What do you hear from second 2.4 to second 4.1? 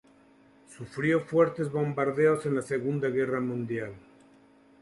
en la Segunda Guerra Mundial.